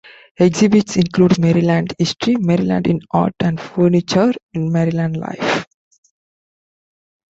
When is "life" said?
5.15-5.67